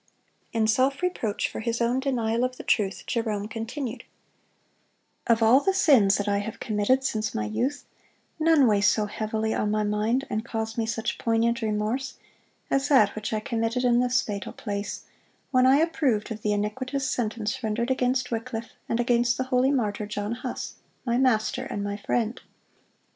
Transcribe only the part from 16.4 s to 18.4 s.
the iniquitous sentence rendered against